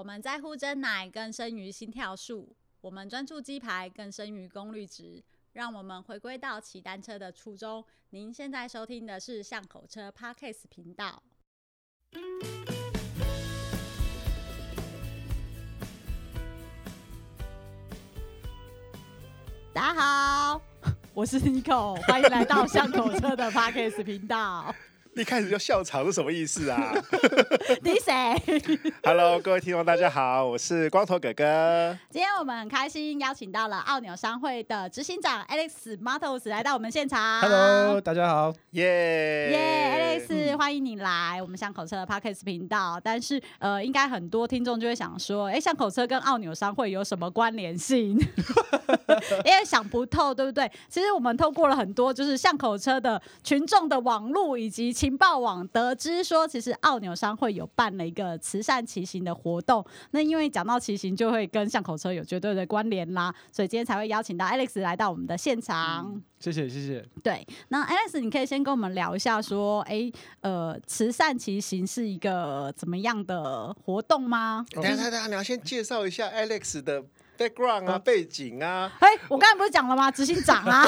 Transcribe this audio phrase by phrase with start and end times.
[0.00, 5.22] 我们在乎真奶更胜于心跳数，我们专注鸡排更胜于功率值。
[5.52, 7.84] 让我们回归到骑单车的初衷。
[8.08, 11.22] 您现在收听的是巷口车 Podcast 频道。
[19.74, 20.62] 大家好，
[21.12, 24.74] 我是 Nico，欢迎来到巷口车的 Podcast 频道。
[25.16, 26.94] 一开始就笑场是什么意思啊？
[27.82, 28.60] 你谁？
[29.02, 31.98] Hello，各位听众，大家好，我是光头哥哥。
[32.10, 37.40] 今天我们很开心邀请到了奥纽商会的执行长 Alex Matos 来到我们现场。
[37.40, 43.00] Hello，大家好，耶耶，Alex，欢迎你来我们巷口车的 Podcast 频道。
[43.02, 48.16] 但是呃，应该很多听众就会想说，哎，巷口车跟奥纽商会有什么关联性？
[49.44, 50.70] 因为想不透，对不对？
[50.88, 54.94] 其实我们透过了很多就是巷口车的群众的网络以及。
[55.10, 59.84] 情报网得知说，其实奥纽商会有办了一个慈善骑行的活动。
[60.12, 66.06] 那因为讲到骑行，就会跟巷口车有绝对的关联啦，所以今天才会邀请到 Alex 来到我们的现场。
[66.14, 67.04] 嗯、谢谢，谢谢。
[67.24, 74.64] 对，那 Alex，你可以先跟我们聊一下，说，哎、欸，呃，慈善骑行是一个怎么样的活动吗？
[74.70, 77.02] 等下，等下，你要先介绍一下 Alex 的。
[77.40, 80.10] Background 啊，背景啊，哎、欸，我刚才不是讲了吗？
[80.10, 80.84] 执行长啊，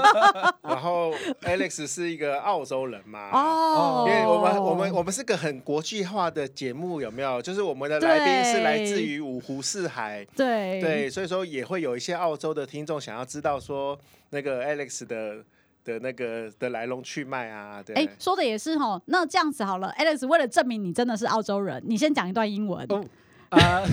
[0.64, 1.12] 然后
[1.42, 7.42] Alex 是一个澳洲人嘛，哦，因为我们我们我们是个很国际化的节目，有没有？
[7.42, 10.80] 就是我们的来宾是来自于五湖四海，对。
[10.80, 13.98] 对，所以说也会有一些澳洲的听众想要知道说
[14.30, 15.44] 那个 Alex 的
[15.84, 22.86] 的那个的来龙去脉啊，对，哎、欸，说的也是哈，那这样子好了，Alex 为了证明你真的是澳洲人，你先讲一段英文。
[22.88, 23.04] 哦
[23.50, 23.82] 啊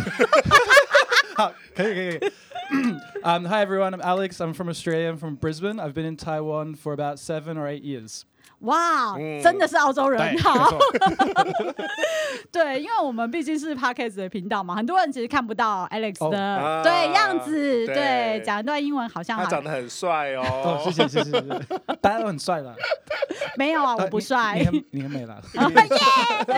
[1.38, 2.32] 好， 可以可以。
[3.22, 4.40] Um, hi everyone, I'm Alex.
[4.40, 5.08] I'm from Australia.
[5.08, 5.78] I'm from Brisbane.
[5.78, 8.22] I've been in Taiwan for about seven or eight years.
[8.60, 10.70] 哇，真的是澳洲人，好。
[12.50, 17.86] 对，因为我们毕竟是 Podcast 的频道嘛，很多人其实看不到 Alex 的对样子。
[17.86, 20.80] 对，讲一段英文好像他长得很帅哦。
[20.82, 21.42] 谢谢谢谢谢谢，
[22.00, 22.74] 大家都很帅啦。
[23.56, 24.56] 没有啊，我不帅。
[24.58, 25.38] 你很你很美啦。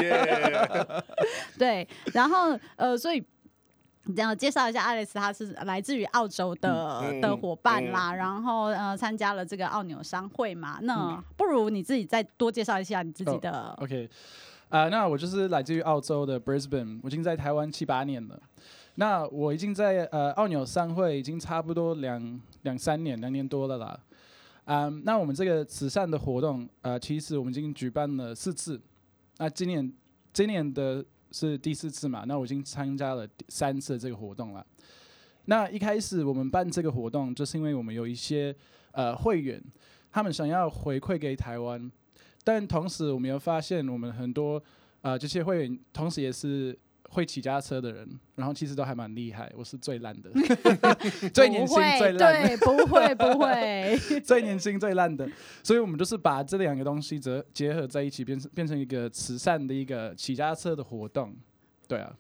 [0.01, 1.03] 耶。
[1.59, 3.25] 对，然后呃，所以。
[4.16, 13.76] 这样介绍一下，Alex 他是来自于澳洲的、嗯、的伙伴啦，嗯、然后呃参加了这个澳纽商会嘛，那不如你自己再多介绍一下你自己的。
[13.78, 14.10] Oh, OK，
[14.70, 18.42] 啊、uh,，那我就是来自于澳洲的 Brisbane，我已经在台湾七八年了。
[18.96, 24.00] 那我已经在呃奥纽商会已经差不多两两三年，两年多了啦。
[24.66, 28.82] 嗯、um,，那我们这个慈善的活动，呃，其实我们已经举办了四次。
[29.38, 29.94] 那今年
[30.34, 31.06] 今年的。
[31.32, 32.24] 是第四次嘛？
[32.28, 34.66] 那我已经参加了三次这个活动了。
[35.46, 38.56] 那一开始我们办这个活动，就是因为我们有一些
[38.92, 39.62] 呃会员，
[40.12, 41.92] 他们想要回馈给台湾，
[42.44, 44.62] 但同时我们又发现，我们很多
[45.02, 46.78] 呃这些会员，同时也是。
[47.14, 49.52] 会骑家车的人，然后其实都还蛮厉害。
[49.54, 50.32] 我是最烂的，
[51.34, 55.30] 最年轻最烂的，对，不会 不会，最年轻最烂的。
[55.62, 61.36] 所以我们就是把这两个东西结结合在一起，变成变成一个慈善的一个骑家车的活动。
[61.86, 62.16] 对啊，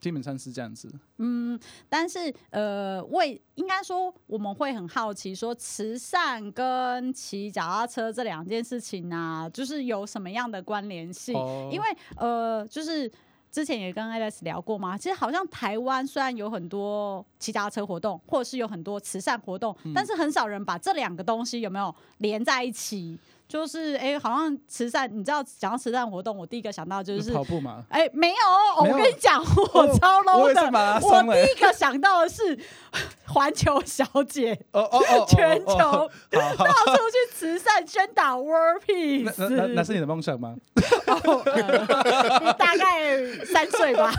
[0.00, 0.90] 基本上是这样子。
[1.18, 1.60] 嗯，
[1.90, 11.36] 但是呃，为应该说我们会很好奇，说慈善跟骑脚踏车这两件事情啊，就是有什么样的关联性？
[11.36, 13.12] 哦、因为呃，就是。
[13.52, 14.96] 之前也跟 Alex 聊过吗？
[14.96, 23.18] 其实好像台湾虽然有很多骑脚踏车活动，或者是有很多慈善活动，嗯、但是很少人把这两个东西有没有连在一起？
[23.52, 27.84] 就是哎、欸，好像慈善，你知道讲到慈善活动，我第一个想到就是，跑步嘛？
[27.90, 28.34] 哎、欸，没有，
[28.78, 29.38] 我跟你讲，
[29.74, 30.62] 我超 low 的。
[31.06, 32.58] 我，我第一个想到的是
[33.28, 39.34] 环球小姐，哦哦哦， 全球到处去慈善宣导 World Peace。
[39.36, 40.56] 那那，那是你的梦想吗？
[41.08, 44.10] 哦呃、你大概三岁吧。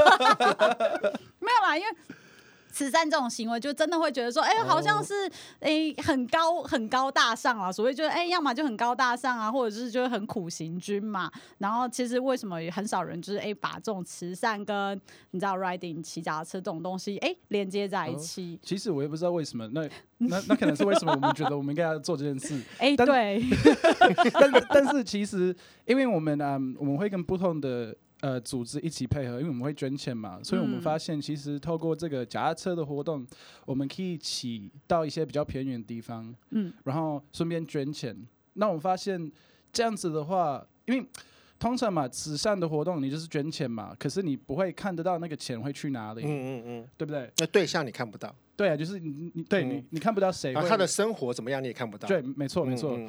[1.39, 1.89] 没有啦，因为。
[2.73, 5.13] 慈善这种行为，就真的会觉得说，哎、欸，好像是
[5.59, 7.71] 哎、欸、很高很高大上啊。
[7.71, 11.31] 所谓就是哎、欸，要么就很高大上啊，或者是就是很苦行军嘛。
[11.59, 18.65] 然后其实为什么也很少人就是哎、欸、把这种慈善跟你知道 riding 骑脚踏车这种东西哎、欸、连接在一起、哦？
[18.65, 19.67] 其实我也不知道为什么。
[19.67, 19.87] 那
[20.17, 22.59] 那那可能是为什么我们觉得我们应该要做这件事？
[22.79, 23.43] 哎、欸，对。
[24.33, 25.55] 但但是其实，
[25.85, 27.95] 因为我们嗯，我们会跟不同的。
[28.23, 33.27] 呃，组织一起配合，因为我们会捐钱嘛，所以我们发现其实透过这个脚踏车的活动，
[33.65, 38.15] 我们可以起到一些比较偏远的地方，嗯，然后顺便捐钱。
[38.53, 39.29] 那我们发现
[39.73, 41.05] 这样子的话，因为
[41.63, 47.31] 通常嘛，慈善的活动你就是捐钱嘛，可是你不会看得到那个钱会去哪里，嗯嗯嗯，对不对？
[47.37, 52.05] 那对象你看不到，对啊，就是你你对你你看不到谁，他的生活怎么样你也看不到。
[52.05, 52.99] 对，没错没错。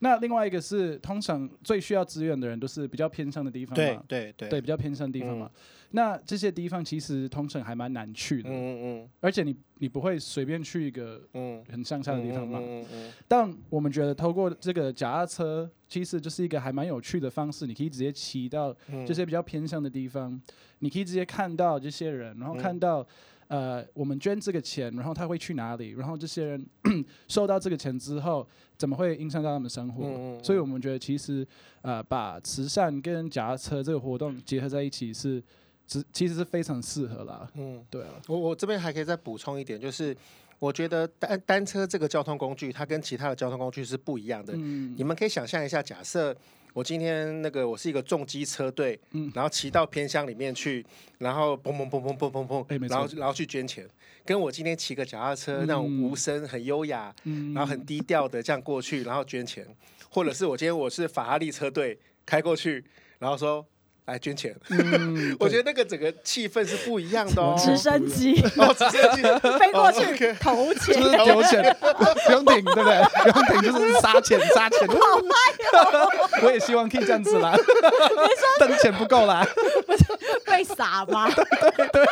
[0.00, 5.50] 那另外一个是，通常最需要资源的人都是比较偏乡的地方嘛，对对对，比较偏乡的地方嘛。
[5.94, 11.62] 那这些地方其实通常还蛮难去的，嗯嗯，而且你你不会随便去一个嗯。
[11.70, 18.74] 很乡下的地方嘛，嗯嗯，但我们觉得透过这个脚踏车，其实就是一个还蛮有趣的方式，你可以直接骑到
[19.06, 20.40] 这些比较偏向的地方，
[20.78, 23.06] 你可以直接看到这些人，然后看到
[23.48, 26.66] 呃我们捐这个钱，然后他会去哪里，然后这些人
[27.28, 28.48] 收到这个钱之后
[28.78, 31.46] 怎么会影响到他们生活，所以我们觉得其实
[31.82, 35.42] 呃把慈善跟夹车这个活动结合在一起是。
[36.10, 37.46] 其实是非常适合啦。
[37.54, 38.08] 嗯，对啊。
[38.26, 40.16] 我我这边还可以再补充一点，就是
[40.62, 44.52] 我觉得单单车这个交通工具，它跟其他的交通工具是不一样的。
[44.54, 44.94] 嗯。
[44.96, 46.32] 你们可以想象一下，假设
[46.72, 50.86] 我今天那个我是一个重机车队，嗯，然后骑到偏乡里面去，
[51.18, 53.84] 然后砰砰砰砰砰砰砰，然后然后去捐钱，
[54.24, 57.12] 跟我今天骑个脚踏车那种无声、很优雅，
[57.52, 59.66] 然后很低调的这样过去，然后捐钱，
[60.10, 62.84] 或者是我今天我是法拉利车队开过去，
[63.18, 63.66] 然后说。
[64.06, 67.54] 来捐钱，嗯、 我觉得那个整个气氛是不一样的哦。
[67.56, 69.22] 直升机，哦，直升机
[69.58, 71.76] 飞过去投钱，就是投钱，
[72.26, 73.32] 不用停，对不对？
[73.32, 74.88] 不用停，就是杀钱，杀钱。
[74.88, 76.10] 好嗨哦！
[76.42, 77.52] 我也希望可以这样子啦。
[77.54, 79.46] 你说等钱不够啦，
[79.86, 80.04] 不是
[80.44, 81.30] 被撒吗？
[81.30, 82.04] 对对对。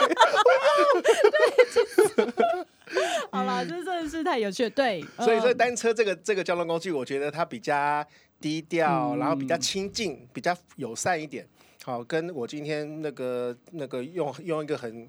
[3.31, 4.71] 好了，这真的是太有趣了。
[4.71, 8.05] 对，所以说单车这个这个交通工具，我觉得它比较
[8.41, 11.47] 低调，然后比较亲近，比较友善一点。
[11.85, 15.09] 好，跟我今天那个那个用用一个很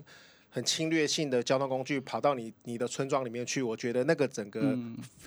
[0.49, 4.77] 很侵略性的交通工具跑到你你的村庄里面去，我觉得那个整个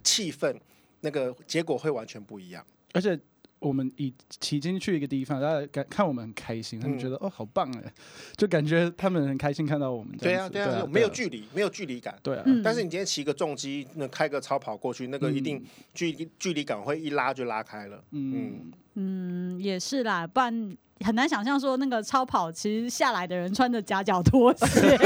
[0.03, 0.61] 气氛，嗯、
[1.01, 2.65] 那个结果会完全不一样。
[2.93, 3.19] 而且
[3.59, 7.93] 我们以骑进去一个地方，大家感看我们很开心，他们觉得、嗯、哦好棒哎，
[8.37, 10.17] 就感觉他们很开心看到我们。
[10.19, 12.19] 对啊对啊，对啊，没有距离，没有距离感。
[12.23, 12.45] 对啊。
[12.63, 15.63] 但是你今天骑个重机，那开个超跑过去，那个一定
[15.93, 18.03] 距离距离感会一拉就拉开了。
[18.11, 20.77] 嗯嗯，嗯，也是啦，不然。
[21.05, 24.97] 很难想象说那个超跑其实下来的人穿着夹脚拖鞋，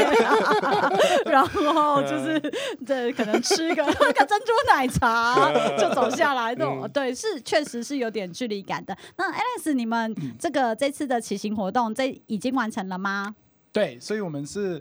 [1.24, 2.38] 然后就是
[2.86, 8.96] 对，可能吃个喝个珍珠奶茶就走下来，这种对是确实是有点距离感的。
[9.16, 13.34] 那 Alex，你们这个这次的骑行活动这已经完成了吗？
[13.72, 14.80] 对，所以我们是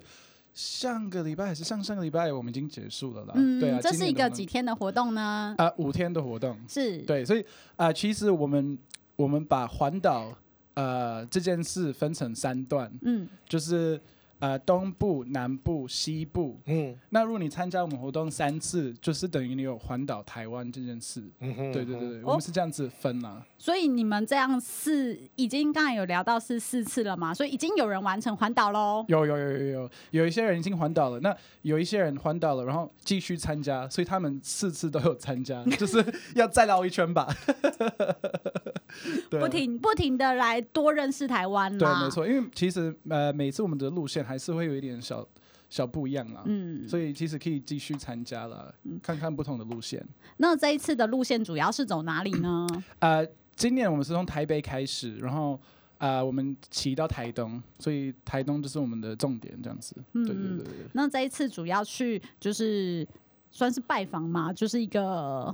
[0.53, 3.33] 上个礼拜还是上上个礼拜我们已经结束了啦。
[3.35, 5.55] 嗯，对啊，这是一个几天的活动呢？
[5.57, 7.43] 啊，五天的活动是对，所以
[7.75, 8.77] 啊，其实我们
[9.17, 10.33] 我们把环岛。
[10.79, 13.99] 呃，这件事分成三段，嗯，就是
[14.37, 23.43] 呃东部、南部、西部，嗯，那如果你参加我们活动三次，就是等于你有环岛台湾这件事，嗯哼，对对对我们是这样子分啊。
[23.57, 27.33] 所以你们这样是已经刚才有聊到是四次了嘛？
[27.33, 29.03] 所以已经有人完成环岛喽？
[29.07, 36.03] 有有有有有，有一些人已经环岛了，那有一些人环岛了，然后继续参加，所以他们四次都有参加， 就是
[36.35, 37.27] 要再绕一圈吧。
[39.29, 45.27] 不停不停的来多认识台湾，对，没错，因为其实呃每次我们的路线还是会有一点小
[45.69, 50.03] 小不一样啦，嗯，所以其实可以继续参加了，嗯、看看不同的路线。
[50.37, 52.65] 那这一次的路线主要是走哪里呢？
[52.99, 53.27] 呃，
[53.57, 55.59] 今年我们是从台北开始，然后
[55.97, 59.93] 呃我们骑到台东，所以台东就是我们的重点，这样子。
[60.13, 60.73] 嗯，对对对对。
[60.93, 63.05] 那这一次主要去就是
[63.51, 65.53] 算是拜访嘛，就是一个。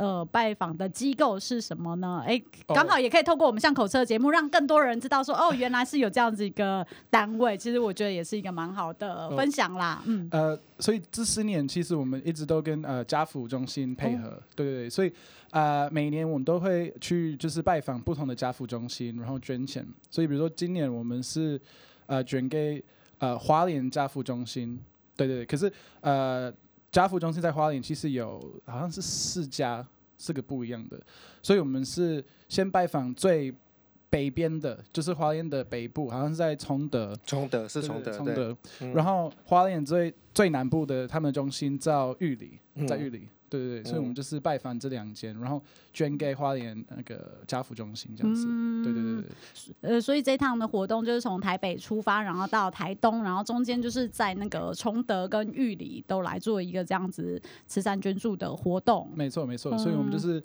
[0.00, 2.24] 呃，拜访的机构是什么呢？
[2.26, 7.54] 哎，刚好也可以透过我们巷口车节目，让更多人知道说，哦，原来是有这样子一个单位。
[7.54, 10.02] 其实我觉得也是一个蛮好的分享啦。
[10.06, 15.12] 嗯，呃，所以这十年其实我们一直都跟呃家扶中心配合，哦、对对对，所以
[15.50, 19.86] 呃每年我们都会去就是拜访不同的家扶中心，然后捐钱。
[20.10, 21.60] 所以比如说今年我们是
[22.06, 22.82] 呃捐给
[23.18, 24.80] 呃花莲家扶中心，
[25.14, 26.50] 对对对，可是呃。
[26.90, 29.86] 家福中心在花莲其实有好像是四家，
[30.18, 31.00] 四个不一样的，
[31.42, 33.54] 所以我们是先拜访最
[34.08, 37.16] 北边的，就是花莲的北部，好像是在崇德。
[37.24, 38.56] 崇德是崇德，崇德。
[38.92, 43.28] 然后花莲最最南部的他们的中心叫玉里，在玉里。
[43.50, 45.60] 嗯对对对，所以我们就是拜访这两间，然后
[45.92, 48.46] 捐给花莲那个家福中心这样子。
[48.48, 49.90] 嗯、对对对对。
[49.90, 59.10] 呃，所以这趟的活动就是从台北出发，然后到台东，然后中间就是在那个崇德跟玉里都来做一个这样子慈善捐助的活动。
[59.14, 60.42] 没错没错，所以我们就是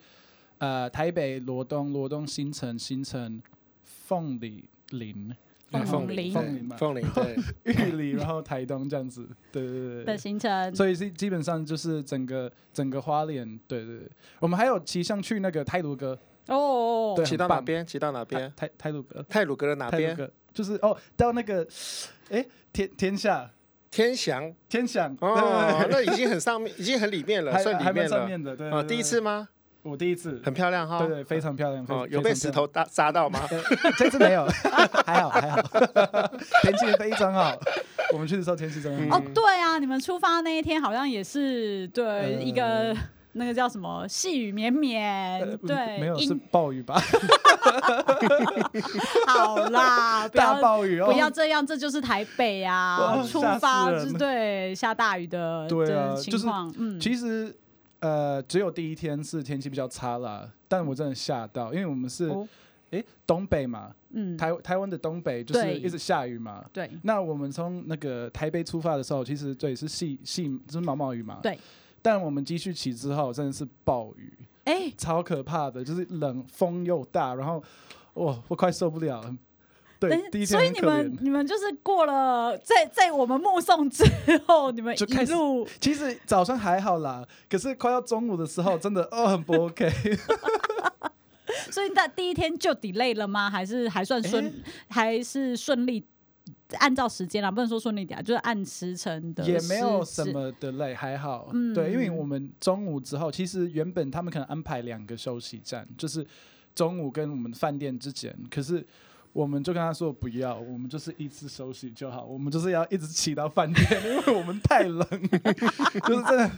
[0.57, 3.41] 呃台北罗东、罗东新城、新城
[3.83, 5.31] 凤里林。
[5.71, 16.17] 凤林，凤林嘛，凤林对， 玉里，然后台东这样子，对对对的行程，所以是基本上就是整个整个花莲，对对对，我们还有骑上去那个泰鲁阁。
[16.47, 17.85] 哦，骑到哪边？
[17.85, 18.51] 骑到哪边？
[18.55, 20.15] 泰泰鲁阁，泰鲁阁的哪边？
[20.53, 21.67] 就是哦，到那个
[22.29, 23.49] 哎天天下。
[23.91, 25.15] 天祥，天祥。
[25.21, 28.09] 哦，那已经很上面，已经很里面了，算里面了。
[28.09, 28.69] 上面的，对。
[28.69, 29.47] 啊，第一次吗？
[29.85, 30.97] 我第一次，很漂亮哈。
[30.97, 31.85] 对对，非常漂亮。
[31.87, 33.39] 哦，有被石头打砸到吗？
[33.97, 34.45] 这次没有，
[35.05, 35.61] 还 好还好。
[36.63, 37.55] 天气非常好，
[38.11, 39.19] 我们去的时候天气真的好。
[39.19, 42.95] 哦，对啊，你们出发那一天好像也是对一个。
[43.37, 44.07] 那个叫什么？
[44.07, 46.95] 细雨绵绵，对，没有是暴雨吧？
[49.27, 51.11] 好啦，大暴雨哦！
[51.11, 53.21] 不要这样，这就是台北啊！
[53.29, 56.73] 出发是对下大雨的对啊情况。
[56.79, 57.53] 嗯，其实
[58.05, 62.31] 呃，只有第一天是天气比较差啦，但我真的吓到，因为我们是
[62.91, 66.87] 哎东北嘛，嗯，台台湾的东北就是一直下雨嘛，对。
[67.01, 71.57] 那我们从那个台北出发的时候，其实对是细细就是毛毛雨嘛，对。
[72.03, 74.31] 但我们继续骑之后，真的是暴雨，
[74.65, 77.63] 哎、欸，超可怕的，就是冷，风又大，然后，
[78.13, 79.35] 哇，我快受不了了。
[79.99, 84.03] 对，所以你们你们就是过了，在在我们目送之
[84.45, 89.91] 后，你们一路其实早上还好啦，可是快要中午的时候，真的哦很不 OK。
[91.71, 93.49] 所以那第一天就 delay 了吗？
[93.49, 94.53] 还是还算顺，欸、
[94.89, 96.05] 还是顺利？
[96.79, 99.43] 按照时间啦，不能说顺利点，就是按时辰的。
[99.45, 101.49] 也没有什么的累，还好。
[101.53, 106.25] 嗯、对，因为我们中午之后，其实原本他们可能安排两个休息站，就是
[106.73, 108.85] 中午跟我们饭店之间，可是
[109.35, 115.05] 我们就跟他说不要，我们就是一次休息就好，我们就是要一直骑到饭店， 因为我们太冷，
[116.07, 116.51] 就是真的。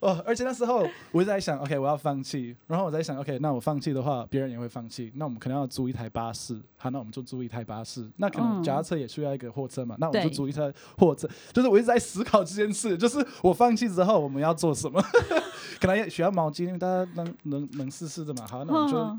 [0.00, 2.56] 哦，而且那时候我一直在想，OK，我要放弃。
[2.66, 5.12] 然后我在想，OK，那我放弃的话，别人也会放弃。
[5.14, 6.60] 那我们可能要租一台巴士。
[6.76, 8.10] 好，那我们就租一台巴士。
[8.16, 9.94] 那可能脚踏车也需要一个货车嘛？
[10.00, 11.28] 那我们就租一台货车。
[11.52, 15.00] 就是我一直在思考这件事，就是我放弃之后我们要做什么？
[15.80, 18.44] 可能也需要毛巾，因为大家能能能试试的嘛。
[18.50, 19.18] 好，那我们就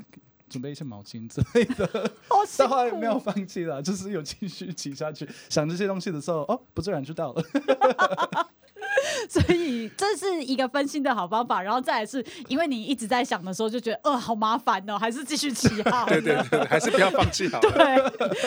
[0.54, 1.84] 准备一些毛巾之类的。
[2.30, 5.28] 哦，但后来没有放弃了，就是有继续骑下去。
[5.48, 7.42] 想这些东西的时候，哦，不自然就到了。
[9.28, 16.06] 所以这是一个分心的好方法，然后再来是因为你一直在想的时候就觉得，呃，好麻烦哦，还是继续骑好。
[16.08, 17.60] 对对对，还是不要放弃好。
[17.62, 17.70] 对，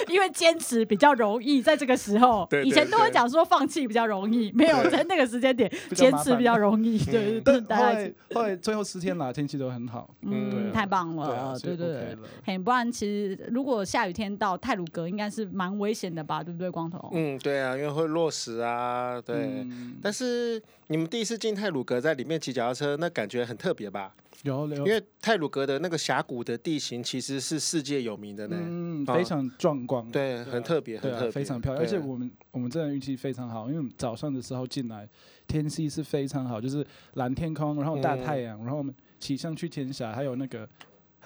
[0.07, 6.97] 因为坚持比较容易，在这个时候，以前都会讲说放弃比较容易，没有在那个时间点坚持比较容易。
[7.05, 12.17] 对对对，后来后来最后十天了，天气都很好，嗯，太棒了，对对对。
[12.45, 16.43] 很，不然其实如果下雨天到泰鲁阁，应该是蛮危险的吧？
[16.43, 17.11] 对不对，光头？
[17.13, 19.65] 嗯，对啊，因为会落石啊，对，
[20.01, 20.46] 但是。
[20.87, 24.13] 你们第一次进泰鲁格，在里面骑脚踏车，那感觉很特别吧？
[24.43, 24.85] 有，有。
[24.85, 31.83] 因为泰鲁格的那个峡谷的地形其实是世界有名的呢，嗯，非常壮观，对，很特别，很特别，非常漂亮。
[31.83, 35.07] 而且我们我们真的运气非常好，因为早上的时候进来，
[35.47, 36.85] 天气是非常好，就是
[37.15, 40.67] 蓝天空，然后大太阳，然后我们骑上去天峡，还有那个。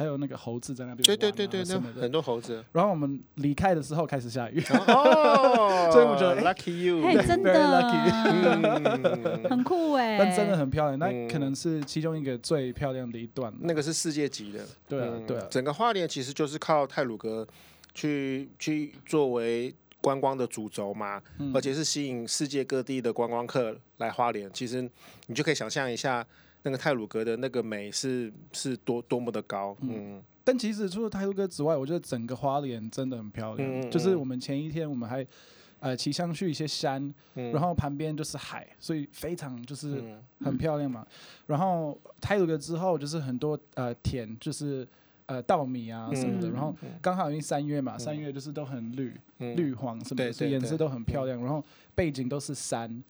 [0.02, 1.64] 还有那个猴子在那边，对对对对，
[2.02, 2.66] 很多猴子。
[2.72, 4.60] 然后我们离开的时候开始下雨，
[5.94, 7.54] 所以我觉得 lucky you， 真的。
[7.54, 13.54] lucky，很酷哎，但真的很漂亮，那可能是其中一个最漂亮的一段。
[13.62, 15.46] 那个是世界级的，对啊对啊。
[15.52, 17.48] 整个花莲其实就是靠泰鲁格
[17.94, 21.22] 去去作为观光的主轴嘛，
[21.54, 24.50] 而且是吸引世界各地的观光客来花莲。
[24.52, 24.82] 其实
[25.28, 26.26] 你就可以想象一下。
[26.64, 33.90] 那个泰鲁阁的那个美是是多多么的高，嗯，嗯，但其实除了泰鲁阁之外，我觉得整个花莲真的很漂亮。
[33.90, 35.26] 就是我们前一天我们还
[35.80, 37.02] 呃骑上去一些山，
[37.34, 40.04] 嗯、然后旁边就是海，所以非常就是
[40.42, 41.02] 很漂亮嘛。
[41.02, 41.16] 嗯、
[41.48, 44.88] 然后泰鲁阁之后就是很多呃田，就是
[45.26, 46.48] 呃稻米啊什么的。
[46.48, 51.40] 嗯、然后刚好因为三月嘛，三月就是都很绿，嗯、绿黄什么的，所以颜色都很漂亮。
[51.40, 51.64] 然后
[51.96, 53.04] 背景都是山。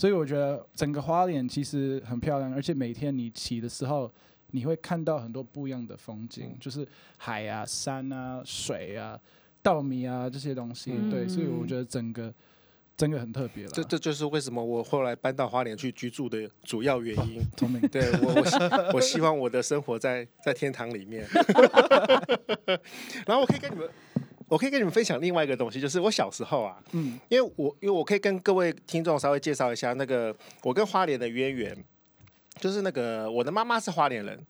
[0.00, 4.10] 所以我觉得整个花莲其实很漂亮，而且每天你骑的时候，
[4.52, 6.88] 你会看到很多不一样的风景，嗯、就是
[7.18, 9.20] 海啊、山啊、水啊、
[9.60, 10.94] 稻米啊这些东西。
[10.96, 12.32] 嗯、对，所以我觉得整个
[12.96, 13.70] 真的很特别了。
[13.74, 17.42] 这这就是为什么我后来搬到花莲去居住的主要原因。
[17.58, 18.56] 聪明，对我我希
[18.94, 21.26] 我希望我的生活在在天堂里面。
[23.28, 23.86] 然后我可以跟你们。
[24.50, 31.84] 我可以跟你们分享另外一个东西，就是我小时候啊，嗯，因为我因为我可以跟各位听众稍微介绍一下那个我跟花莲的渊源，
[32.58, 34.44] 就是那个我的妈妈是花莲人，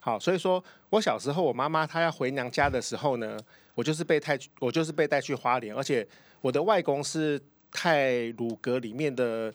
[0.00, 3.38] 好，所以说我小时候我妈妈她要回娘家的时候呢，
[3.74, 6.06] 我就是被带我就是被带去花莲，而且
[6.42, 7.40] 我的外公是
[7.72, 9.50] 泰鲁阁里面的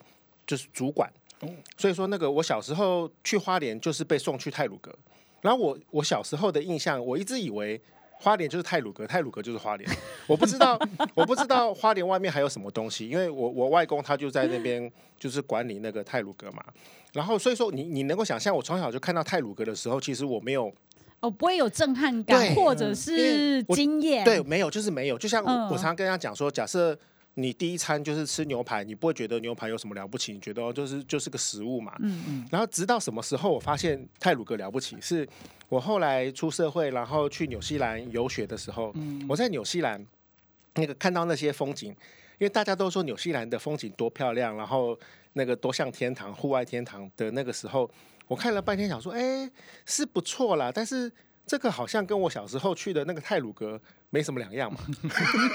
[0.47, 1.07] 就是主管，
[1.77, 4.91] 所以说那个我小时候去花莲就是被送去泰鲁阁，
[5.41, 7.79] 然后我我小时候的印象，我一直以为。
[8.23, 9.89] 花莲就是泰鲁阁，泰鲁阁就是花莲。
[10.27, 10.79] 我不知道，
[11.13, 14.89] 我不知道花莲外面还有什么东西，因为我我外公他就在那边，
[15.19, 16.63] 就是管理那个泰鲁阁嘛。
[17.11, 20.73] 然后所以说你，你你能够想象，我从小就看到泰鲁阁的时候，其实我没有，
[21.19, 25.17] 哦，不会有震撼感，或者是经验，对，没有，就是没有。
[25.17, 26.97] 就像我常常跟他讲说，假设
[27.35, 31.95] 你第一餐就是吃牛排，你不会觉得牛排有什么了不起，你觉得就是就是个食物嘛。
[31.99, 32.47] 嗯嗯。
[32.51, 35.27] 然后直到什么时候我发现泰鲁阁了不起，是
[35.69, 40.05] 我后来出社会，然后去纽西兰游学的时候，嗯、我在纽西兰
[40.75, 44.97] 那个看到那些风景，因为大家都说纽西兰的风景多漂亮，然后
[45.33, 47.89] 那个多像天堂，户外天堂的那个时候，
[48.27, 49.49] 我看了半天，想说，哎，
[49.85, 51.11] 是不错啦，但是。
[51.45, 54.79] 这个好像跟我小时候去的那个泰鲁阁没什么两样嘛，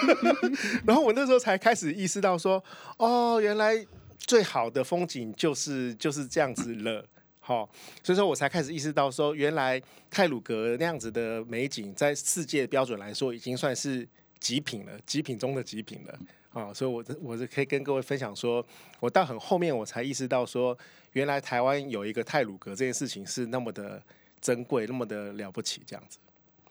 [0.86, 2.62] 然后我那时候才开始意识到说，
[2.98, 3.86] 哦，原来
[4.18, 7.02] 最好的风景就是就是这样子了，
[7.40, 7.68] 好、
[8.02, 9.80] 所以说我才开始意识到说，原来
[10.10, 14.06] 泰鲁阁那样子的美景，在世界标准来说，已经算是
[14.38, 16.18] 极品了，极品中的极品了，
[16.52, 18.64] 啊、所以我我是可以跟各位分享说，
[19.00, 20.76] 我到很后面我才意识到说，
[21.12, 24.02] 原来台湾有一个泰鲁阁这件事情是那么的。
[24.40, 26.18] 珍贵，那么的了不起，这样子。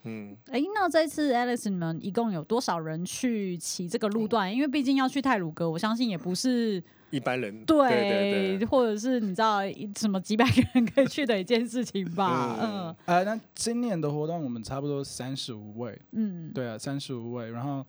[0.04, 4.54] 嗯，哎、欸，那这次 Alice 你们一共有多少人去骑这个路段？
[4.54, 9.60] 因为毕竟要去泰鲁阁，我相信也不是一般人对，对对对，或者是你知道
[9.98, 12.58] 什么几百个人可以去的一件事情吧？
[12.62, 17.50] 嗯，嗯呃，那今年的活动我们差不多三十五位，嗯，对啊，三十五位。
[17.52, 17.86] 然后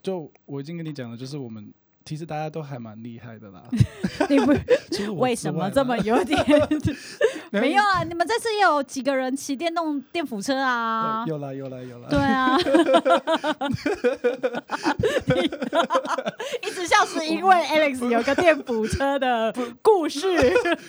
[0.00, 1.72] 就我已经跟你讲了，就是我们。
[2.04, 3.62] 其实大家都还蛮厉害的啦，
[4.30, 6.42] 你不为什么这么有点
[7.50, 8.04] 没有啊？
[8.04, 11.24] 你们这次也有几个人骑电动电辅车啊？
[11.26, 12.08] 有了有了有了。
[12.08, 12.56] 对啊，
[16.62, 19.52] 一直笑是因为 Alex 有个电辅车的
[19.82, 20.26] 故事。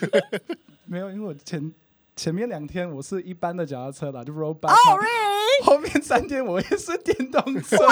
[0.85, 1.73] 没有，因为我前
[2.15, 4.69] 前面两天我是一般的脚踏车啦，就 road bike。
[4.69, 5.65] Oh really？
[5.65, 7.77] 后面三天我也是电动车，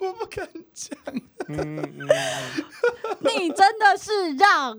[0.00, 0.98] 我不敢讲。
[1.48, 1.76] 嗯，
[3.20, 4.76] 你真的是让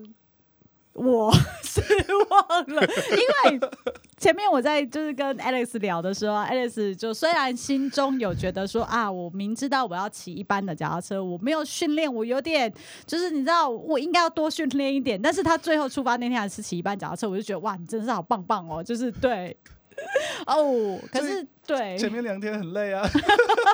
[0.97, 1.31] 我
[1.63, 1.81] 失
[2.29, 3.69] 望了，因为
[4.17, 12.73] 前面我在就是跟 Alex 聊的时候，Alex 就虽然心中有觉得说啊，我明知道我要骑一般的脚踏车，我没有训练，我有点
[13.05, 19.55] 就是你知道我应该要多训练一点，但是他最后出发那天还是骑一般脚踏车，我就觉得哇，你真的是好棒棒哦，就是对。
[20.47, 21.97] 哦，可是对。
[21.97, 23.07] 前面两天很累啊，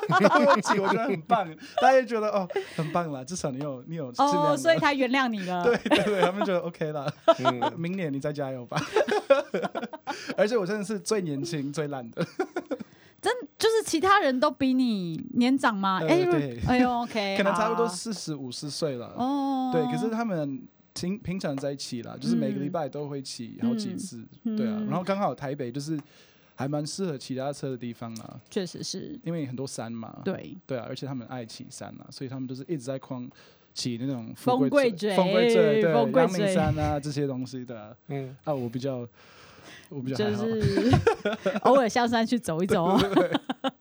[0.09, 1.47] 我骑我觉得很棒，
[1.81, 7.11] 大家也觉得哦很棒啦，至少你有你有哦，所以他原谅你了， 对对对，他们觉得 OK 了，
[7.43, 8.81] 嗯， 明年你再加油吧，
[10.37, 12.25] 而且我真的是最年轻最烂的，
[13.21, 15.99] 真就是其他人都比你年长吗？
[16.01, 20.63] 哎、呃、哎呦 OK，可能差不多四十五十岁了，哦，对，可是他们。
[20.93, 24.79] 平平常在起啦，就是每个礼拜都会骑好几次，嗯、对啊。
[24.87, 25.99] 然后刚好台北就是
[26.55, 30.21] 还蛮适合骑他车的地方啊，确实是，因为很多山嘛。
[30.23, 30.55] 对。
[30.67, 33.29] 对啊，而且他们爱骑山啊，所以他们都是一直在狂
[33.73, 37.97] 骑那种风贵嘴、风贵嘴、对，阳明山啊这些东西的、啊。
[38.09, 39.07] 嗯，啊，我比较
[39.89, 40.91] 我比较就是
[41.63, 43.01] 偶尔下山去走一走啊。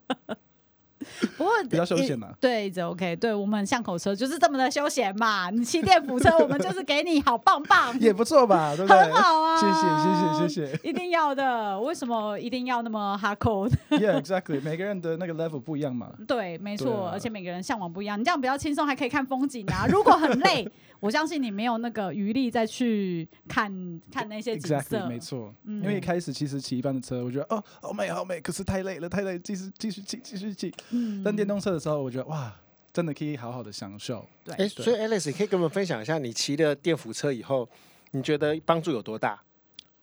[1.37, 5.51] 不过比较休闲嘛，对，就 OK，对我们巷口车就是这么的休闲嘛。
[5.51, 9.03] 你骑电扶车，我们就是给你好棒棒，也不错吧，对不对？
[9.03, 11.79] 很好啊，谢谢谢谢谢谢，一定要的。
[11.81, 14.62] 为什么一定要那么 hardcore？Yeah, exactly。
[14.62, 16.11] 每个人的那个 level 不一样嘛。
[16.27, 18.19] 对，没错，而且每个人向往不一样。
[18.19, 19.87] 你这样比较轻松，还可以看风景啊。
[19.88, 20.69] 如果很累，
[21.03, 25.05] 我相信你没有那个余力再去看看那些景色。
[25.09, 30.73] 没错，因为一开始其实骑一般的车，我觉得哦，好美好美，可是太累了，太累，继续继续骑继续骑。
[30.91, 31.25] 嗯。
[31.35, 32.55] 电动车的时候，我觉得哇，
[32.93, 34.25] 真的可以好好的享受。
[34.45, 37.69] 对，哎，所以 Alex，你可以跟我们分享一下，你骑了电扶车以后，
[38.12, 39.43] 你觉得帮助有多大？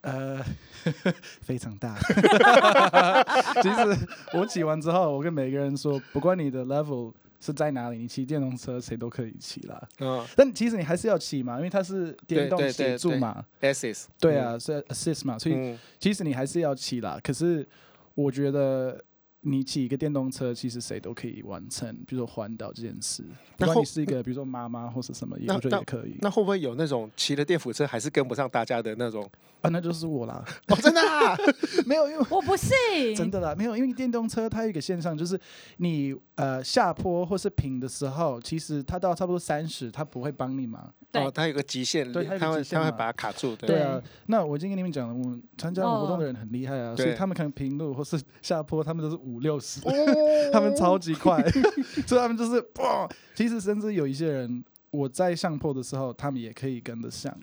[0.01, 0.43] 呃，
[1.41, 1.97] 非常大。
[3.63, 9.87] 其实我骑完之后，我跟每个人说，不管你的 level 是在哪里，你骑电动车谁都可以骑啦。
[9.99, 10.25] 嗯。
[10.35, 14.05] 但其实你还是要骑嘛，因为它是电动协助嘛，assist。
[14.19, 17.19] 对啊，是 assist 嘛，所以其实你还是要骑啦。
[17.23, 17.67] 可是
[18.15, 18.99] 我觉得。
[19.41, 23.23] 你骑一个电动车，其实谁都可以完成，比如说环岛这件事。
[23.57, 26.17] 不管你是一个，比如说妈妈或是什么，我觉得也可以。
[26.19, 29.23] 那会不会有那种骑了电扶车还是跟不上大家的那种？
[29.61, 30.43] 啊，那就是我啦。
[30.67, 31.37] 哦，真的啊？
[31.85, 32.69] 没有，因为我不信。
[33.15, 35.39] 真的啦，没有，因为电动车它有一个现象，就是
[35.77, 40.93] 你呃下坡或是平的时候，其实它到差不多三十，它不会帮你嘛。
[41.13, 43.55] 哦，它有个极限，对，它会它会把它卡住。
[43.55, 43.81] 对。
[43.81, 49.81] 啊，那我已经跟你们讲了，我们参加活动的人很厉害啊，所以他们可能平路或是下坡，他们都是五六十，
[50.53, 51.41] 他们超级快，
[52.05, 57.35] 所以他们就是哇，其实甚至有一些人，我在上坡的时候，他们也可以跟得上。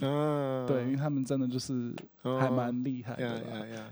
[0.67, 3.43] 对，因为他们真的就是还蛮厉害的。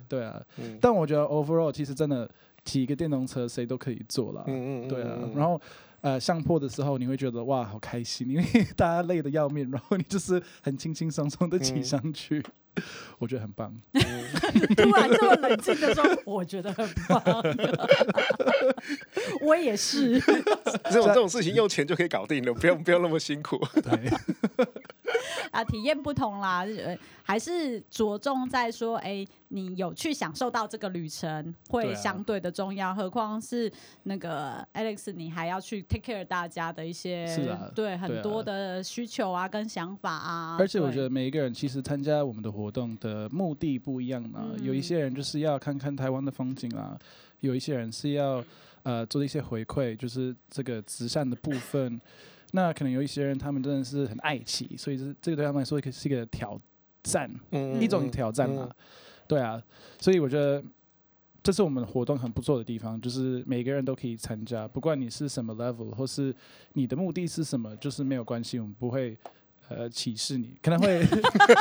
[0.09, 0.41] 对啊，
[0.81, 2.31] 但我觉得 overall 其实真的
[2.65, 4.45] 骑一个电动车谁都可以做了。
[4.89, 5.61] 对啊，然后。
[6.05, 8.45] 呃上坡的时候，你会觉得哇好开心，因为
[8.77, 12.39] 大家累得要命，然后你就是很轻轻松松的骑上去。
[12.39, 12.53] 嗯
[13.21, 13.73] 我觉得很棒。
[13.95, 17.23] 突然这么冷静的说，我觉得很棒。
[19.43, 20.19] 我也是。
[20.91, 23.57] 这种这种事情用钱就可以搞定了，不用不用那么辛苦。
[23.75, 24.11] 对。
[25.51, 26.65] 啊，体验不同啦，
[27.23, 32.89] 还是着重在说，哎、欸，你有去享受到这个旅程，会相对的重要。
[32.89, 33.71] 啊、何况是
[34.03, 40.57] 那个 Alex，你还要去 take care 大家的一些，啊、对很多的需求啊，跟想法啊。
[40.59, 46.99] 而且我觉得每一个人其实参加我们的活动的目的不一样嘛，嗯、有一些人就是要看看台湾的风景啊，
[47.41, 48.45] 有一些人是要
[48.83, 52.01] 呃做一些回馈，就是这个慈善的部分。
[52.57, 56.57] 那可能有一些人，他们真的是很爱骑，所以这这个对他们来说是一个挑
[57.03, 58.69] 战，嗯、一种挑战嘛。
[58.71, 58.75] 嗯、
[59.27, 59.61] 对啊，
[59.99, 60.63] 所以我觉得
[61.43, 66.33] 这是我们活动很不错的地方，就是每个人都可以参加，不管你是什么 level，或是
[66.75, 69.19] 你的目的是什么，就是没有关系，我们不会。
[69.69, 71.05] 呃，歧视你可能会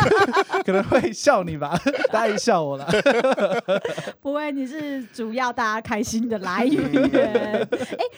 [0.66, 1.80] 可能会笑你吧，
[2.12, 2.86] 大家也笑我了。
[4.22, 6.84] 不会，你是主要大家开心的来源。
[7.16, 7.68] 哎、欸，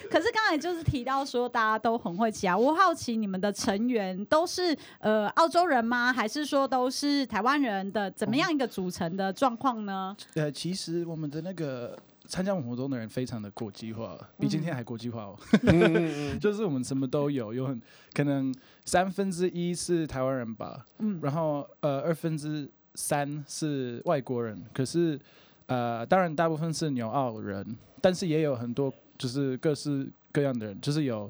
[0.09, 6.11] 可是刚才就是提到说大家都很会骑啊，我好奇你们的成员都是呃澳洲人吗？
[6.11, 8.09] 还是说都是台湾人的？
[8.11, 10.17] 怎么样一个组成的状况呢？
[10.33, 11.97] 呃，其实我们的那个。
[12.27, 15.39] 参加我们活动的人非常的国际化，比今天还国际化哦。
[15.63, 17.81] 嗯、 就是我们什么都有，有很
[18.13, 25.19] 可能三分之一是台湾人吧，嗯、然后呃二分之三是外国人，可是
[25.67, 27.65] 呃当然大部分是纽澳人，
[28.01, 31.29] 但是也有很多就是各式各样的人，就是有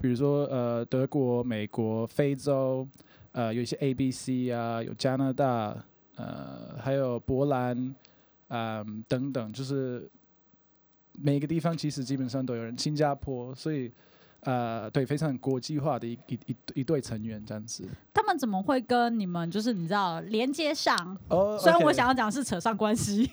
[0.00, 2.86] 比如说呃德国、美国、非洲，
[3.32, 5.76] 呃有一些 A、B、C 啊，有加拿大，
[6.16, 7.94] 呃还有波兰，嗯、
[8.48, 10.08] 呃、等等，就是。
[11.20, 13.90] 每个地方其实基本上都有人，新加坡，所以，
[14.40, 17.84] 呃，对，非常国际化的一一一一对成员这样子。
[18.14, 20.96] 他们怎么会跟你们就是你知道连接上？
[21.28, 21.60] 哦，oh.
[21.60, 23.30] 虽然我想要讲是扯上关系，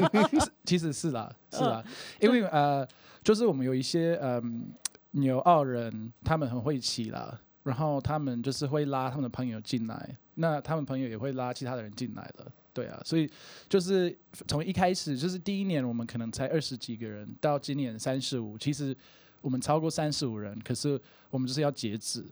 [0.64, 1.84] 其实是啦， 是啦，
[2.20, 2.86] 因为呃，
[3.22, 4.70] 就是我们有一些嗯
[5.12, 12.46] 纽澳人，他们很会骑啦，然后他们就是会拉他们的朋友进来，那他们朋友也会拉其他的人进来了。
[12.78, 13.28] 对啊，所以
[13.68, 18.96] 就是从一开始，就是第一年我们可能才二十几个人，到今年三十五，其实
[19.40, 22.24] 我们超过三十五人，可是我们就是要截止，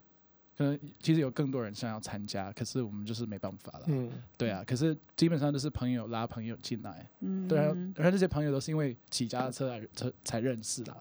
[0.56, 3.86] 可能其实有更多人想要参加，可是我们就是没办法了。
[3.88, 10.96] 嗯，对啊，可是基本上都是朋友拉朋友进来，嗯，对啊，而且这些朋友都是因为骑脚踏车来车才认识的，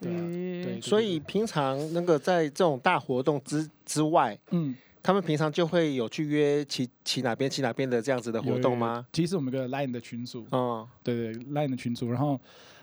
[0.00, 4.74] 对啊，对，对，所以平常那个在这种大活动之之外，嗯。
[5.02, 9.06] 他们平常就会有去约骑骑哪边骑哪边的这样子的活动吗？
[9.12, 12.38] 其实我们有个 Line 的群组，哦，对对，Line 的群组，然后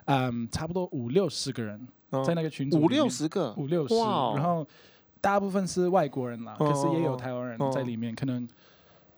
[0.06, 1.88] 嗯，差不多五六十个人
[2.26, 4.66] 在那个群组，五六十个，五六十，然后
[5.22, 8.48] 大部分是外国人啦，可是也有台湾人在里面，可能。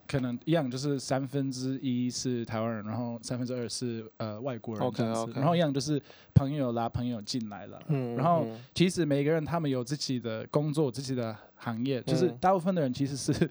[0.09, 5.21] 可能一样，就是三分之一是台湾人，然后三分之二是呃外国人这样子。
[5.21, 5.35] Okay, okay.
[5.35, 6.01] 然后一样就是
[6.33, 7.79] 朋友拉朋友进来了。
[7.89, 8.43] 嗯，然后
[8.73, 13.47] 其实每个人他们有自己的工作、自己的行业，就是大部分的人其实是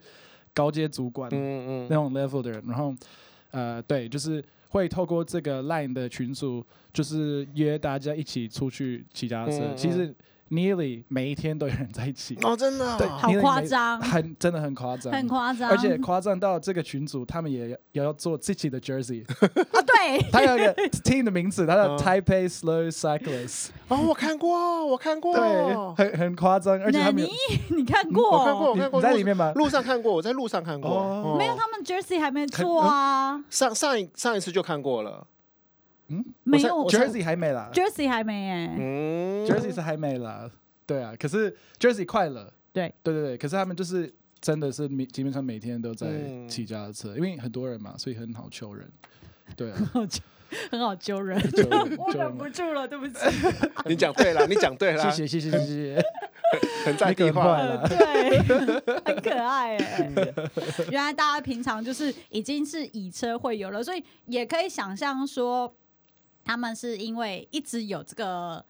[0.53, 2.61] 高阶主管，嗯嗯，那种 level 的人。
[2.67, 2.93] 然后
[3.53, 9.73] 呃，对，就是会透过这个 Line 的群组，就是约大家一起出去骑脚踏车。
[9.77, 10.13] 其实。
[10.51, 12.37] Nearly 每一天都有人在一起。
[12.43, 23.69] 哦，真的、哦，对，好夸张，很真的很夸张，很夸张，而且夸张到这个群组他们也也要做自己的 jersey 啊，对， 他有一个 team 的名字，他叫 Taipei Slow Cyclists。
[23.89, 27.31] 哦，我看过，我看过，对，很很夸张，而且他们你
[27.77, 29.53] 你看过，我看过，我看过，你在里面吗？
[29.55, 35.27] 路上看过，我在路上看过，哦、没有，他们 jersey 还没做啊，上上一上一次就看过了。
[36.09, 40.51] 嗯，没有，jersey 还没啦，jersey 还没哎，嗯，jersey 是还没啦。
[40.87, 42.91] 对啊，可是 Jersey 快了，对。
[43.03, 46.07] 对对对，可是他们就是真的是每基本上每天都在
[46.49, 48.91] 骑家的车，因为很多人嘛，所以很好求人。
[49.55, 50.23] 对啊， 很好揪，
[50.71, 51.39] 很好揪人，
[51.99, 53.15] 我忍不住了，对不起。
[53.85, 56.03] 你讲对了，你讲对了，谢谢谢谢谢谢，
[56.87, 58.39] 很在地化了，对，
[59.05, 59.77] 很可爱。
[59.77, 60.11] 哎。
[60.91, 65.71] 原来大家平常就是已经是以车会友了，所以也可以想象说，
[66.49, 68.65] 他们是因为一直有这个。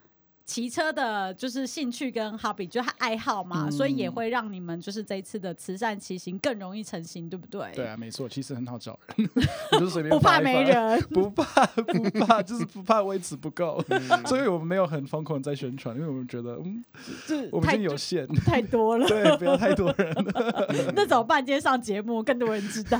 [0.48, 7.70] 骑车的就是兴趣跟 hobby，就是爱好嘛，嗯、所以也会让你们就是这一次的慈善骑行更容易成型，对不对？
[7.74, 9.28] 对啊，没错，其实很好找人，
[9.78, 10.20] 就是随便 发一发。
[10.20, 16.82] 不怕没人， 不怕不怕，就是不怕位置不够，嗯、所以我们没有很疯狂在宣传，因为我们觉得嗯，
[17.26, 18.26] 这我们已经有限。
[18.46, 20.14] 太多了，对，不要太多人。
[20.14, 21.44] 了，那怎么办？
[21.44, 22.98] 今天上节目更多人知道，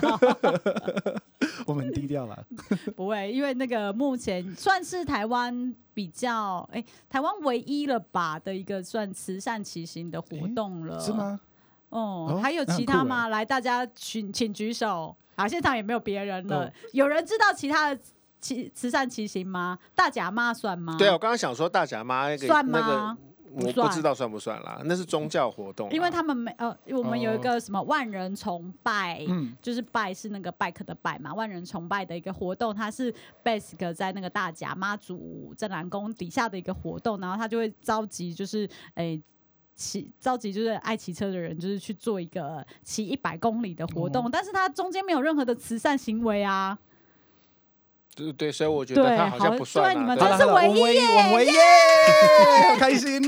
[1.73, 2.45] 我们低调了。
[2.97, 11.41] 不会，因为那个目前算是台湾比较哎、欸，台湾唯一了吧的一个算慈善骑行的活动了，是吗？
[11.91, 13.29] 哦，哦还有其他吗？
[13.29, 15.17] 来，大家请请举手。
[15.37, 16.67] 啊，现场也没有别人了。
[16.67, 18.01] 哦、有人知道其他的
[18.41, 19.79] 骑慈善骑行吗？
[19.95, 20.97] 大甲妈算吗？
[20.99, 22.79] 对啊，我刚刚想说大甲妈那个算吗？
[22.81, 23.17] 那个
[23.53, 25.91] 我不知道算不算啦，那是宗教活动。
[25.91, 39.21] 因为他们没呃，我们有一个什么万人崇拜，嗯、就是拜是那个 bike 的拜嘛，万人崇拜的一个活动，它是 basic 在那个大甲妈祖镇南宫底下的一个活动，然后他就会召集就是诶
[39.75, 46.79] 骑召集就是爱骑车的人，就是去做一个骑一百公里的活动，哦、但是他中间没有任何的慈善行为啊。
[48.19, 49.95] 对对，所以我觉得他好像不算、啊。
[49.95, 51.61] 对，你们真是唯一耶，唯一耶，
[52.69, 53.23] 好 开心。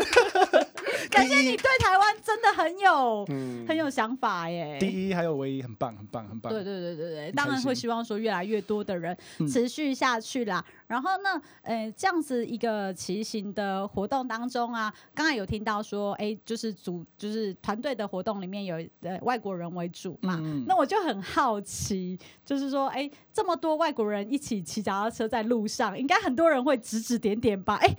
[1.10, 4.78] 感谢你对台湾真的很有、嗯、很有想法耶。
[4.78, 6.52] 第一还有唯一，很棒，很棒，很棒。
[6.52, 9.16] 对对对对对，当然会希望说越来越多的人
[9.50, 10.64] 持续下去啦。
[10.68, 20.38] 嗯、然后呢，呃，这样子一个骑行的活动当中啊，刚才有听到说，哎，就是组就是团队的活动里面有呃外国人为主嘛。
[20.40, 27.74] 嗯、那我就很好奇，就是说，哎，这么多外国人一起骑脚踏车在路上，应该很多人会指指点点吧？
[27.82, 27.96] 哎。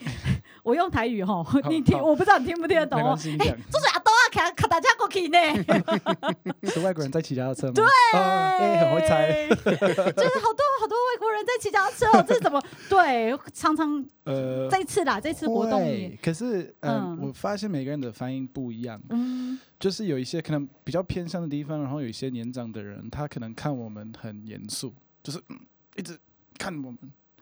[0.63, 3.17] 我用台语吼， 你听，我不知道你听不听得懂哦。
[3.39, 5.37] 哎，这是阿多啊，卡卡大家过去呢。
[6.69, 7.73] 是外国人在骑脚踏车吗？
[7.73, 9.47] 对，哎，很会猜。
[9.55, 12.61] 就是好多好多外国人在骑脚踏车哦，这是怎么？
[12.89, 16.17] 对，常常呃，这次啦，这次活动里。
[16.21, 19.01] 可是，嗯，我发现每个人的反应不一样。
[19.09, 24.93] 嗯，就是有一些可能比较偏向的地方，然后有一些年长的人，他可能看我们很严肃，
[25.23, 25.41] 就是
[25.95, 26.17] 一直
[26.59, 26.97] 看我们，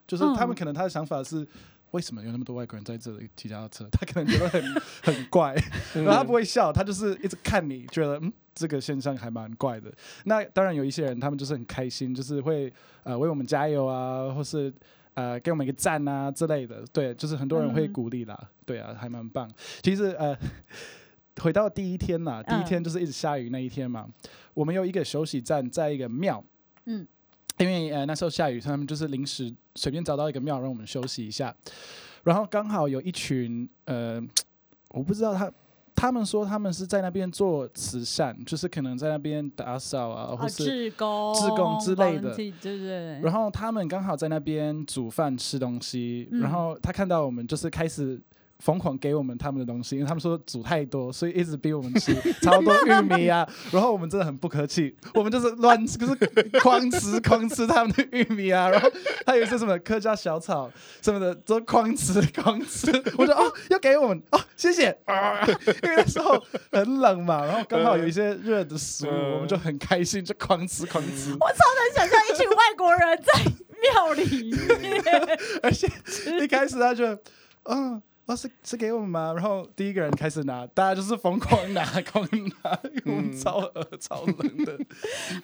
[0.08, 1.46] 就是他们可能他的想法是。
[1.92, 3.88] 为什么有那么多外国人在这里骑脚踏车？
[3.92, 4.64] 他可能觉得很
[5.04, 5.56] 很怪，
[5.96, 9.92] 然后他不会笑，他就是一直看你，觉得嗯，这个现象还蛮怪的。
[10.26, 12.72] 那当然有一些人，他们就是很开心，就是会
[13.04, 14.72] 呃为我们加油啊，或是
[15.16, 16.84] 呃给我们一个赞啊之类的。
[16.94, 18.38] 对，就是很多人会鼓励啦。
[18.40, 19.50] 嗯、对啊，还蛮棒。
[19.82, 20.38] 其实呃，
[21.42, 26.44] 回到第一天呐，第一天就是一直下雨那一天嘛，嗯、我们有一个休息站，在一个庙，
[26.86, 27.08] 嗯。
[27.60, 31.54] 因为呃那时候下雨，他们就是临时随便找到一个庙让我们休息一下，
[32.24, 34.22] 然后刚好有一群呃，
[34.92, 35.52] 我不知道他，
[35.94, 43.20] 他们说他们是在那边做慈善，就是可能在那边打扫啊，或是志工、志工之类的，对对。
[43.22, 48.20] 然后他们刚好在那边煮饭吃东西，然后他看到我们就是开始。
[48.60, 53.48] 疯狂给我们他们的东西，因为他们说煮太多，所以一直逼我们吃超多玉米啊。
[53.72, 56.16] 然后我们真的很不客气，我们就是乱吃，就是
[56.60, 58.70] 狂吃狂吃他们的玉米啊。
[58.70, 58.92] 然后
[59.26, 60.70] 还有一些什么客家小炒
[61.02, 62.92] 什么的，都狂吃狂吃。
[63.18, 64.90] 我说哦，要给我们哦，谢谢。
[65.06, 66.38] 啊、因为那时候
[66.72, 71.32] 很冷嘛，然后刚好有一些热的食物，我们就很开心，就狂吃狂吃。
[71.32, 75.02] 我超能想象一群外国人在庙里面，
[75.64, 75.88] 而且
[76.42, 77.18] 一开始他就
[77.64, 78.02] 嗯。
[78.30, 79.34] 哦，是是给我们吗？
[79.34, 82.24] 然后第一个人开始拿，大家就是疯狂拿， 狂
[82.62, 84.80] 拿，因为超饿、超冷的。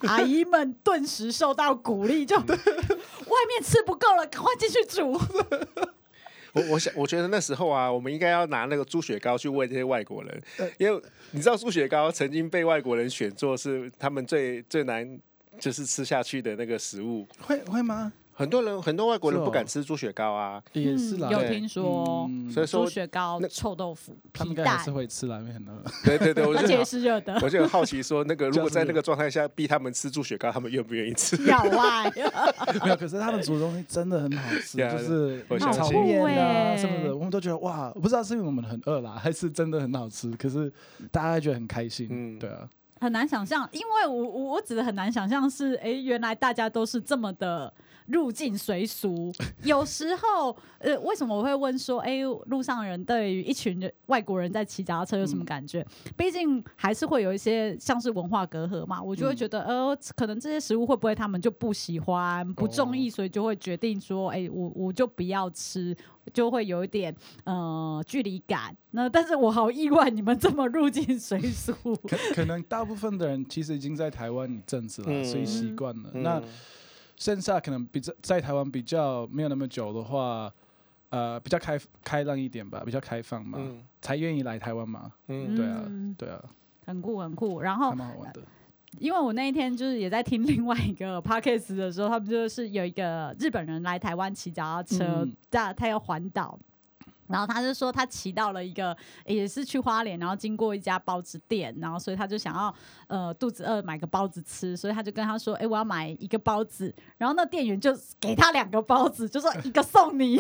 [0.01, 5.13] 阿姨们顿时受到鼓励，就外面吃不够了，赶快继续煮。
[6.53, 10.43] 我我想，我觉得那时候啊，我们应该要拿那个猪血糕去喂这些外国人，
[10.77, 15.19] 因为你知道猪血糕曾经被外国人选作是他们最最难
[15.57, 17.27] 就是吃下去的那个食物。
[17.39, 18.13] 会会吗？
[18.37, 21.29] 很多人，很多外国人不敢吃猪血糕啊，也是啦。
[21.31, 25.81] 有听说，所以说猪血糕、臭豆腐、他们应该还是会吃啦，因为很饿。
[26.03, 27.39] 对对对，而且是热的。
[27.41, 31.37] 我就很好奇，说那个 如果在那个状态下逼他们吃猪血糕，他们愿不愿意吃？
[31.47, 32.03] 要啊！
[32.83, 40.29] 没有，可是他们煮的东西真的很好吃，就是炒面啊什么的，我们都觉得哇，不知道是因为我们很饿啦，还是真的很好吃。
[40.31, 40.69] 可是
[41.09, 42.67] 大家觉得很开心，嗯，对啊。
[42.99, 47.71] 很难想象，因为我我我指的很难想象是，哎，原来大家都是这么的。
[48.07, 49.31] 入境随俗，
[49.63, 55.81] 有时候，呃，为什么我会问说，哎，路上人对于一群人外国人在骑脚踏车有什么感觉？
[55.81, 65.95] 嗯、毕竟还是会有一些像是文化隔阂嘛，我就会觉得，嗯、呃，可能这些食物会不会他们就不喜欢、不中意，所以就会决定说，哎，我我就不要吃，
[66.33, 67.15] 就会有一点
[67.45, 68.75] 呃距离感。
[68.91, 71.73] 那但是我好意外，你们这么入境 随俗。
[72.07, 76.11] 可可能大部分的人其实已经在台湾一阵子了，嗯、所以习惯了。
[76.13, 76.41] 嗯、那
[77.17, 80.51] 剩下可能比在在台湾比较没有那么久的话，
[81.09, 85.11] 呃，比较开开朗一点吧，比较开放嘛，嗯、才愿意来台湾嘛。
[85.27, 85.83] 嗯，对啊，
[86.17, 86.43] 对啊，
[86.85, 87.61] 很酷很酷。
[87.61, 88.41] 然后还蛮好玩的，
[88.99, 96.57] 因为我那一天就是也在听另外一个 podcast 的时候，他们就是有一个日本人来台湾骑脚踏车，他、嗯、他要环岛。
[97.27, 102.71] 然后他就说他骑到了一个也是去花莲，然后经过一家包子店，然后所以他就想要
[103.07, 110.37] 呃肚子饿买个包子吃，所以他就跟他说：“哎，我要买一个包子。”然后那店员就给他两个包子，就说一个送你。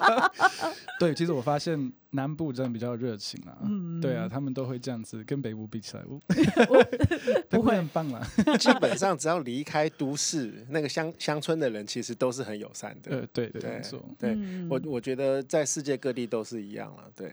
[0.98, 3.56] 对，其实我发现南部真的比较热情啊。
[3.62, 6.84] 嗯，对啊，他们都会这样子，跟北部比起来，我
[7.48, 8.20] 不会很棒啦。
[8.58, 13.12] 基本上只要离开都市，那个乡乡村的人其实都是很友善的。
[13.12, 14.04] 呃，对对对，没错。
[14.18, 14.36] 对
[14.68, 15.68] 我我觉得在。
[15.68, 17.30] 世界各地都是一样了，对。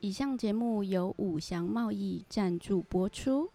[0.00, 3.50] 以上节目由五祥贸易赞助播出。